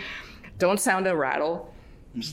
[0.58, 1.73] Don't sound a rattle.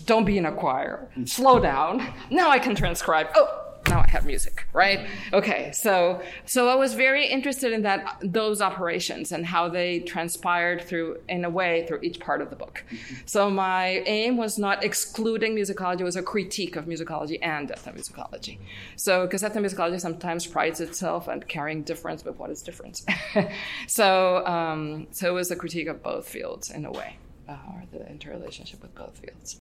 [0.06, 1.08] Don't be in a choir.
[1.16, 1.28] Mm.
[1.28, 2.06] Slow down.
[2.30, 3.28] Now I can transcribe.
[3.34, 5.06] Oh, now I have music, right?
[5.32, 10.82] Okay, so so I was very interested in that those operations and how they transpired
[10.82, 12.84] through in a way through each part of the book.
[13.26, 18.58] So my aim was not excluding musicology; it was a critique of musicology and ethnomusicology.
[18.96, 23.04] So because ethnomusicology sometimes prides itself on carrying difference, but what is difference?
[23.86, 27.82] so um, so it was a critique of both fields in a way, uh, or
[27.92, 29.59] the interrelationship with both fields.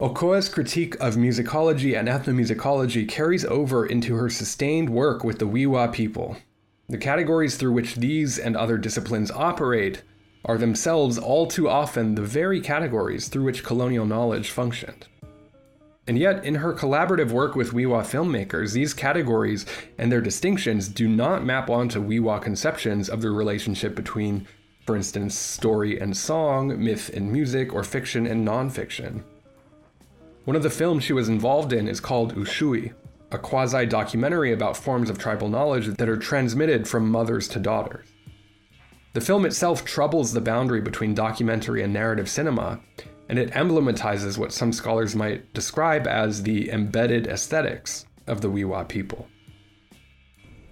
[0.00, 5.92] Ochoa's critique of musicology and ethnomusicology carries over into her sustained work with the Wiwa
[5.92, 6.36] people.
[6.88, 10.02] The categories through which these and other disciplines operate
[10.44, 15.06] are themselves all too often the very categories through which colonial knowledge functioned.
[16.08, 19.64] And yet, in her collaborative work with Wiwa filmmakers, these categories
[19.96, 24.48] and their distinctions do not map onto Wiwa conceptions of the relationship between,
[24.86, 29.22] for instance, story and song, myth and music, or fiction and nonfiction.
[30.44, 32.92] One of the films she was involved in is called Ushui,
[33.32, 38.08] a quasi documentary about forms of tribal knowledge that are transmitted from mothers to daughters.
[39.14, 42.80] The film itself troubles the boundary between documentary and narrative cinema,
[43.30, 48.86] and it emblematizes what some scholars might describe as the embedded aesthetics of the Wiwa
[48.86, 49.28] people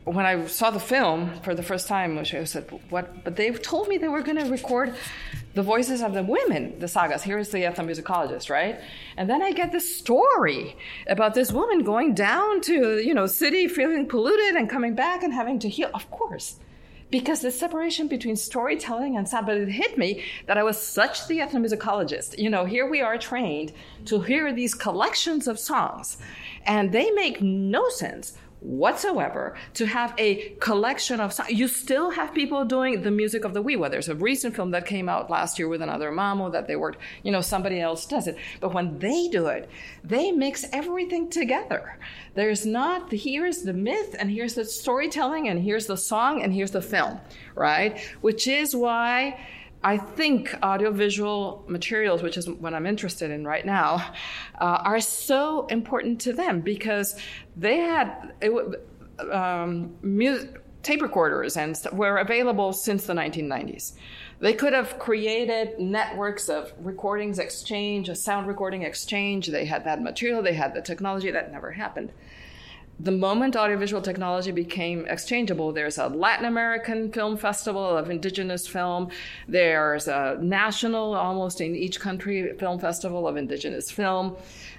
[0.05, 3.89] when I saw the film for the first time, I said, "What?" But they told
[3.89, 4.95] me they were going to record
[5.55, 7.23] the voices of the women, the sagas.
[7.23, 8.81] Here's the ethnomusicologist, right?
[9.17, 13.69] And then I get this story about this woman going down to you know city,
[13.69, 15.91] feeling polluted, and coming back and having to heal.
[15.93, 16.57] Of course,
[17.11, 19.47] because the separation between storytelling and sound.
[19.47, 22.39] But it hit me that I was such the ethnomusicologist.
[22.39, 23.73] You know, here we are trained
[24.07, 26.17] to hear these collections of songs,
[26.67, 31.51] and they make no sense whatsoever to have a collection of songs.
[31.51, 33.91] You still have people doing the music of the Wiwa.
[33.91, 36.99] There's a recent film that came out last year with another Mamo that they worked,
[37.23, 38.37] you know, somebody else does it.
[38.61, 39.69] But when they do it,
[40.05, 41.99] they mix everything together.
[42.35, 46.71] There's not, here's the myth, and here's the storytelling, and here's the song, and here's
[46.71, 47.21] the film,
[47.55, 47.99] right?
[48.21, 49.39] Which is why
[49.85, 54.13] I think audiovisual materials, which is what I'm interested in right now,
[54.61, 57.19] uh, are so important to them because
[57.57, 58.87] they had it,
[59.33, 63.93] um, music, tape recorders and were available since the 1990s.
[64.41, 69.47] They could have created networks of recordings exchange, a sound recording exchange.
[69.47, 72.13] They had that material, they had the technology that never happened
[73.01, 79.11] the moment audiovisual technology became exchangeable, there's a Latin American film festival of indigenous film.
[79.49, 84.37] There's a national, almost in each country, film festival of indigenous film.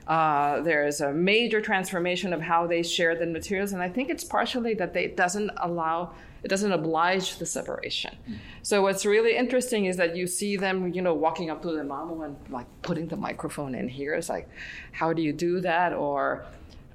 [0.08, 4.24] Uh, there's a major transformation of how they share the materials, and I think it's
[4.24, 8.18] partially that they, it doesn't allow it doesn't oblige the separation.
[8.30, 8.36] Mm.
[8.64, 11.84] So what's really interesting is that you see them, you know, walking up to the
[11.84, 14.14] mamo and like putting the microphone in here.
[14.14, 14.50] It's like,
[14.92, 15.94] how do you do that?
[15.94, 16.46] Or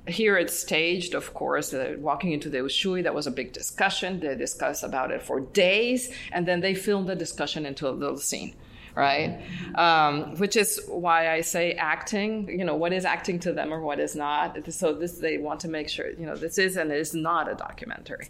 [0.08, 4.20] here it's staged, of course, uh, walking into the Ushui, that was a big discussion.
[4.20, 8.18] They discussed about it for days, and then they filmed the discussion into a little
[8.18, 8.54] scene,
[8.98, 9.40] right?
[9.76, 13.80] Um, which is why I say acting, you know, what is acting to them or
[13.80, 14.58] what is not.
[14.72, 17.54] So this, they want to make sure, you know, this is and is not a
[17.54, 18.28] documentary.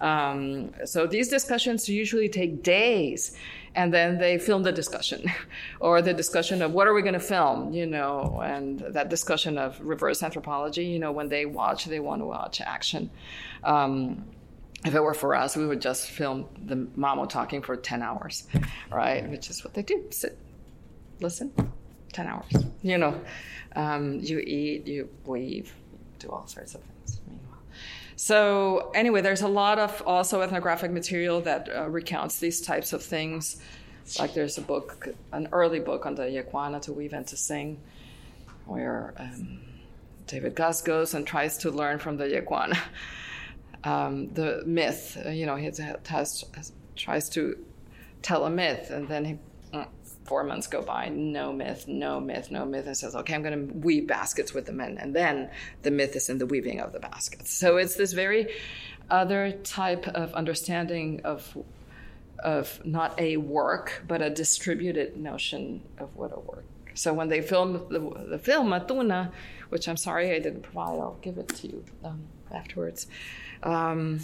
[0.00, 3.36] Um, so these discussions usually take days
[3.76, 5.24] and then they film the discussion
[5.80, 9.56] or the discussion of what are we going to film you know and that discussion
[9.58, 13.08] of reverse anthropology you know when they watch they want to watch action
[13.62, 14.24] um,
[14.84, 18.46] if it were for us we would just film the mamo talking for 10 hours
[18.90, 19.28] right?
[19.28, 20.04] Which is what they do.
[20.10, 20.38] Sit
[21.20, 21.52] listen
[22.12, 22.52] 10 hours.
[22.82, 23.20] You know
[23.76, 25.74] um, you eat you weave
[26.18, 27.20] do all sorts of things
[28.20, 33.02] so anyway, there's a lot of also ethnographic material that uh, recounts these types of
[33.02, 33.56] things.
[34.18, 37.80] Like there's a book, an early book on the Yekwana to weave and to sing,
[38.66, 39.62] where um,
[40.26, 42.76] David Guss goes and tries to learn from the Yekwana
[43.84, 45.16] um, the myth.
[45.24, 47.58] Uh, you know, he has, has, tries to
[48.22, 49.38] tell a myth, and then he,
[49.72, 49.86] mm,
[50.24, 53.68] four months go by, no myth, no myth, no myth, and says, okay, I'm going
[53.68, 55.50] to weave baskets with the men, and then
[55.82, 57.52] the myth is in the weaving of the baskets.
[57.52, 58.48] So it's this very
[59.10, 61.56] other type of understanding of
[62.38, 66.64] of not a work, but a distributed notion of what a work.
[66.94, 69.30] So when they filmed the, the film Matuna,
[69.68, 73.06] which I'm sorry I didn't provide, I'll give it to you um, afterwards.
[73.62, 74.20] Um,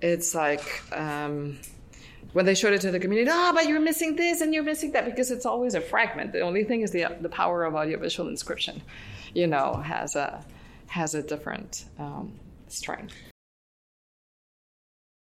[0.00, 1.58] it's like um,
[2.32, 4.62] when they showed it to the community, ah, oh, but you're missing this and you're
[4.62, 6.32] missing that because it's always a fragment.
[6.32, 8.82] The only thing is the the power of audiovisual inscription,
[9.34, 10.44] you know, has a
[10.88, 12.32] has a different um,
[12.68, 13.14] strength.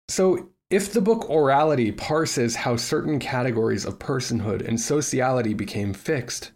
[0.09, 6.51] So if the book Aurality parses how certain categories of personhood and sociality became fixed,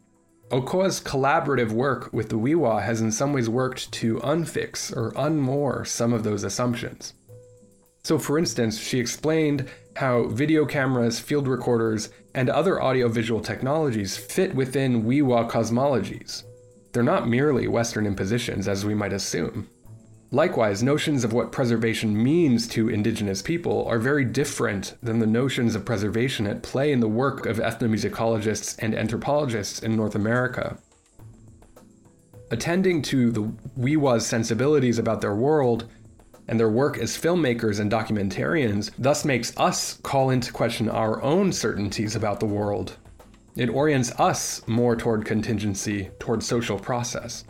[0.51, 5.87] Ochoa's collaborative work with the Wiwa has in some ways worked to unfix or unmoor
[5.87, 7.13] some of those assumptions.
[8.03, 14.55] So, for instance, she explained how video cameras, field recorders, and other audiovisual technologies fit
[14.55, 16.45] within Wiwa cosmologies.
[16.93, 19.69] They're not merely Western impositions, as we might assume.
[20.31, 25.75] Likewise, notions of what preservation means to indigenous people are very different than the notions
[25.75, 30.77] of preservation at play in the work of ethnomusicologists and anthropologists in North America.
[32.51, 33.43] Attending to the
[33.79, 35.89] Wiwa's sensibilities about their world
[36.47, 41.53] and their work as filmmakers and documentarians thus makes us call into question our own
[41.53, 42.97] certainties about the world.
[43.57, 47.45] It orients us more toward contingency, toward social process.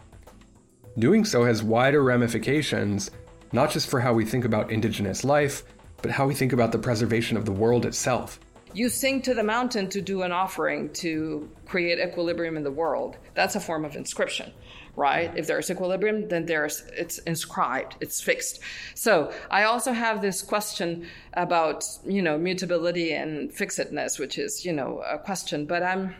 [0.98, 3.12] Doing so has wider ramifications,
[3.52, 5.62] not just for how we think about Indigenous life,
[6.02, 8.40] but how we think about the preservation of the world itself.
[8.74, 13.16] You sing to the mountain to do an offering to create equilibrium in the world.
[13.34, 14.52] That's a form of inscription,
[14.96, 15.30] right?
[15.36, 18.58] If there's equilibrium, then there's it's inscribed, it's fixed.
[18.96, 24.72] So I also have this question about you know mutability and fixedness, which is you
[24.72, 26.16] know a question, but I'm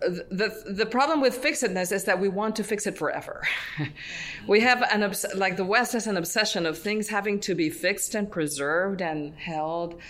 [0.00, 3.42] the the problem with fixedness is that we want to fix it forever.
[4.46, 7.70] we have an obs- like the West has an obsession of things having to be
[7.70, 10.00] fixed and preserved and held,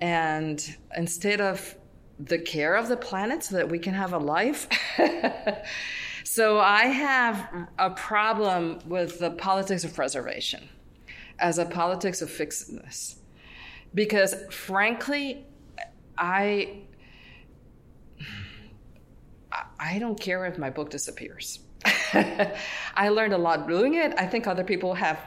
[0.00, 1.76] and instead of
[2.18, 4.68] the care of the planet so that we can have a life.
[6.24, 10.68] so I have a problem with the politics of preservation
[11.38, 13.16] as a politics of fixedness,
[13.94, 15.46] because frankly,
[16.16, 16.87] I
[19.80, 21.60] I don't care if my book disappears.
[22.94, 24.12] I learned a lot doing it.
[24.18, 25.18] I think other people have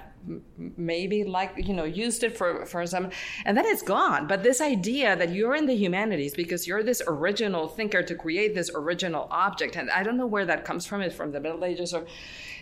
[0.77, 3.09] maybe like you know used it for for some
[3.45, 7.01] and then it's gone but this idea that you're in the humanities because you're this
[7.07, 11.01] original thinker to create this original object and i don't know where that comes from
[11.01, 12.05] it from the middle ages or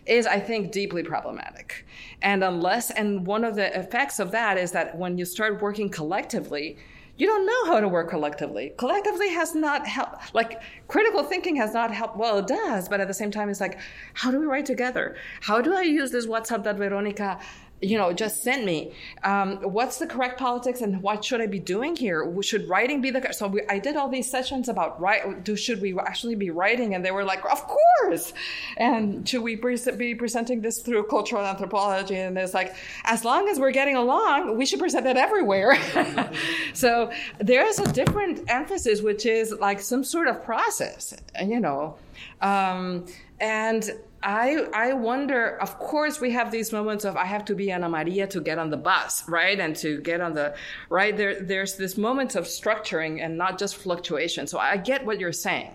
[0.06, 1.86] is i think deeply problematic
[2.22, 5.90] and unless and one of the effects of that is that when you start working
[5.90, 6.78] collectively
[7.20, 8.72] you don't know how to work collectively.
[8.78, 10.34] Collectively has not helped.
[10.34, 12.16] Like critical thinking has not helped.
[12.16, 13.78] Well, it does, but at the same time, it's like,
[14.14, 15.18] how do we write together?
[15.42, 17.38] How do I use this WhatsApp that Veronica
[17.82, 18.94] you know, just sent me.
[19.24, 22.30] Um, what's the correct politics and what should I be doing here?
[22.42, 25.44] Should writing be the so we, I did all these sessions about right.
[25.44, 26.96] Do should we actually be writing?
[26.96, 28.34] And they were like, of course.
[28.78, 32.16] And should we pre- be presenting this through cultural anthropology?
[32.16, 32.76] And it's like,
[33.06, 35.78] as long as we're getting along, we should present it everywhere.
[36.74, 41.14] so there is a different emphasis, which is like some sort of process,
[41.44, 41.96] you know,
[42.42, 43.06] um,
[43.40, 43.90] and
[44.22, 45.58] I I wonder.
[45.62, 48.60] Of course, we have these moments of I have to be Ana Maria to get
[48.60, 50.56] on the bus, right, and to get on the
[50.90, 51.16] right.
[51.16, 54.46] There there's this moments of structuring and not just fluctuation.
[54.48, 55.74] So I get what you're saying.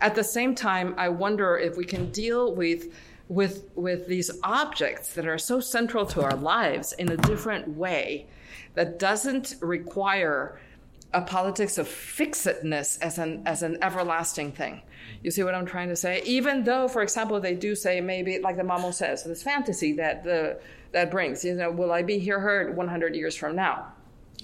[0.00, 2.92] At the same time, I wonder if we can deal with
[3.28, 8.26] with with these objects that are so central to our lives in a different way
[8.74, 10.60] that doesn't require
[11.14, 14.82] a politics of fixedness as an as an everlasting thing
[15.22, 16.22] you see what I'm trying to say?
[16.24, 20.24] Even though, for example, they do say maybe, like the Mamo says, this fantasy that
[20.24, 20.58] the
[20.92, 21.44] that brings.
[21.44, 23.92] You know, will I be here heard 100 years from now?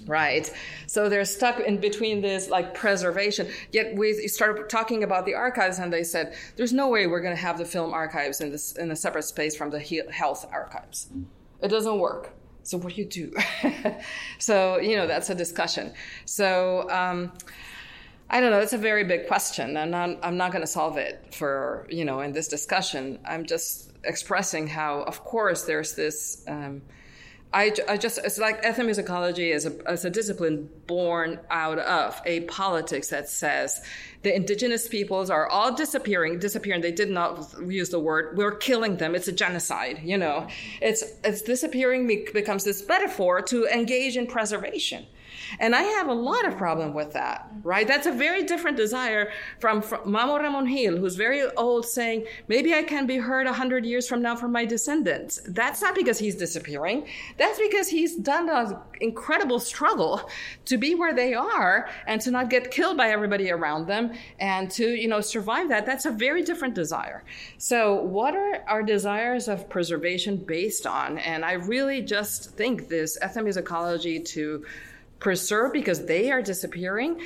[0.05, 0.51] Right.
[0.87, 3.49] So they're stuck in between this like preservation.
[3.71, 7.35] Yet we started talking about the archives, and they said there's no way we're going
[7.35, 11.09] to have the film archives in this in a separate space from the health archives.
[11.61, 12.33] It doesn't work.
[12.69, 13.33] So what do you do?
[14.37, 15.93] so you know that's a discussion.
[16.25, 16.89] So.
[16.89, 17.31] Um,
[18.31, 18.59] I don't know.
[18.59, 21.87] It's a very big question, and I'm, not I'm not going to solve it for
[21.89, 23.17] you know in this discussion.
[23.25, 26.43] I'm just expressing how, of course, there's this.
[26.47, 26.83] Um,
[27.51, 32.41] I, I just it's like ethnomusicology is a, is a discipline born out of a
[32.41, 33.81] politics that says
[34.21, 36.81] the indigenous peoples are all disappearing, disappearing.
[36.81, 38.37] They did not use the word.
[38.37, 39.15] We're killing them.
[39.15, 40.01] It's a genocide.
[40.03, 40.47] You know,
[40.79, 45.07] it's it's disappearing becomes this metaphor to engage in preservation
[45.59, 47.87] And I have a lot of problem with that, right?
[47.87, 52.73] That's a very different desire from, from Mamo Ramon Gil, who's very old, saying, maybe
[52.73, 55.39] I can be heard 100 years from now from my descendants.
[55.47, 57.07] That's not because he's disappearing.
[57.37, 60.29] That's because he's done an incredible struggle
[60.65, 64.69] to be where they are and to not get killed by everybody around them and
[64.71, 65.85] to, you know, survive that.
[65.85, 67.23] That's a very different desire.
[67.57, 71.17] So what are our desires of preservation based on?
[71.19, 74.65] And I really just think this ethnomusicology to
[75.19, 77.21] preserve because they are disappearing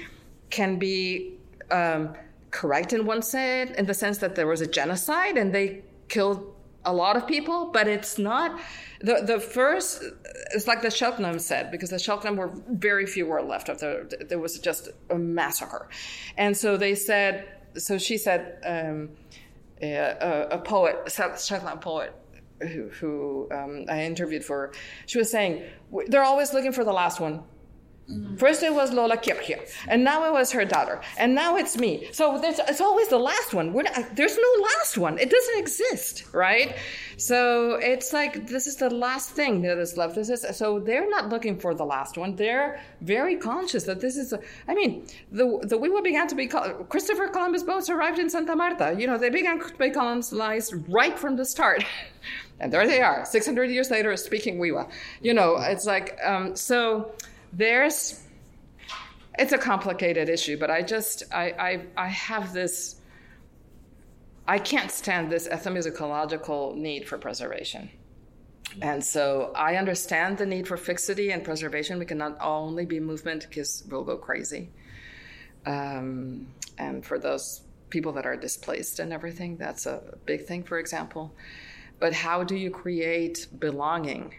[0.50, 1.38] can be
[1.72, 2.14] um,
[2.52, 6.54] correct in one sense, in the sense that there was a genocide and they killed
[6.86, 8.60] a lot of people, but it's not
[9.00, 10.04] the the first.
[10.54, 14.26] It's like the Selknam said because the Selknam were very few were left of the.
[14.28, 15.88] There was just a massacre,
[16.38, 17.48] and so they said.
[17.76, 19.10] So she said, um,
[19.82, 22.14] a, a, poet, Selknam poet,
[22.62, 24.74] who, who um, I interviewed for,
[25.06, 25.64] she was saying
[26.08, 27.44] they're always looking for the last one.
[28.10, 28.36] Mm-hmm.
[28.36, 32.10] First it was Lola Kiepja, and now it was her daughter, and now it's me.
[32.12, 33.72] So it's always the last one.
[33.74, 35.18] Not, there's no last one.
[35.18, 36.76] It doesn't exist, right?
[37.16, 40.16] So it's like this is the last thing that is left.
[40.16, 42.36] This is so they're not looking for the last one.
[42.36, 44.34] They're very conscious that this is.
[44.34, 48.56] A, I mean, the the Wiwa began to be Christopher Columbus boats arrived in Santa
[48.56, 48.96] Marta.
[49.00, 51.86] You know, they began to be colonized right from the start.
[52.60, 54.90] and there they are, 600 years later, speaking Wiwa.
[55.22, 57.14] You know, it's like um, so
[57.54, 58.20] there's
[59.40, 63.02] it's a complicated issue, but I just I I, I have this
[64.48, 67.90] I can't stand this ethnomusicological need for preservation.
[68.82, 72.00] And so I understand the need for fixity and preservation.
[72.00, 74.70] We cannot only be movement because we'll go crazy.
[75.66, 76.48] Um,
[76.78, 81.36] and for those people that are displaced and everything, that's a big thing, for example.
[82.00, 84.34] But how do you create belonging?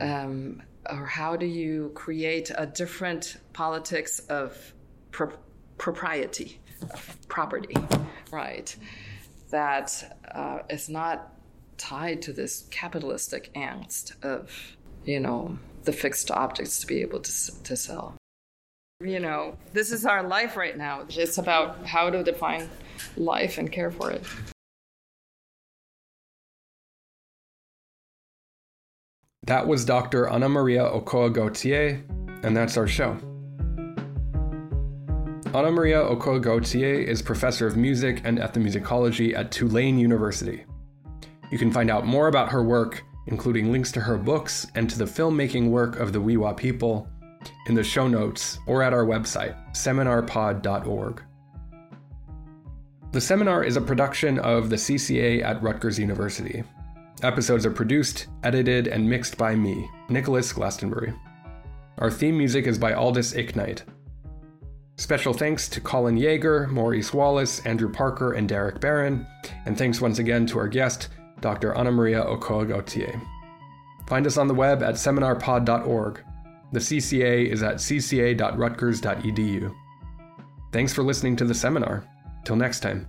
[0.00, 4.72] Um, or how do you create a different politics of
[5.10, 5.32] pro-
[5.78, 6.60] propriety,
[6.90, 7.76] of property,
[8.30, 8.74] right?
[9.50, 11.32] That uh, is not
[11.78, 17.62] tied to this capitalistic angst of, you know, the fixed objects to be able to,
[17.62, 18.14] to sell.
[19.00, 21.04] You know, this is our life right now.
[21.08, 22.68] It's about how to define
[23.16, 24.24] life and care for it.
[29.46, 30.28] That was Dr.
[30.28, 32.02] Ana Maria Ochoa Gautier,
[32.42, 33.16] and that's our show.
[35.54, 40.64] Ana Maria Ochoa Gautier is professor of music and ethnomusicology at Tulane University.
[41.52, 44.98] You can find out more about her work, including links to her books and to
[44.98, 47.08] the filmmaking work of the Wiwa people,
[47.68, 51.22] in the show notes or at our website, seminarpod.org.
[53.12, 56.64] The seminar is a production of the CCA at Rutgers University.
[57.22, 61.14] Episodes are produced, edited, and mixed by me, Nicholas Glastonbury.
[61.98, 63.82] Our theme music is by Aldous Ichnite.
[64.96, 69.26] Special thanks to Colin Jager, Maurice Wallace, Andrew Parker, and Derek Barron,
[69.64, 71.08] and thanks once again to our guest,
[71.40, 71.74] Dr.
[71.74, 73.20] Ana Maria Ochoa Gautier.
[74.06, 76.22] Find us on the web at seminarpod.org.
[76.72, 79.74] The CCA is at cca.rutgers.edu.
[80.72, 82.04] Thanks for listening to the seminar.
[82.44, 83.06] Till next time.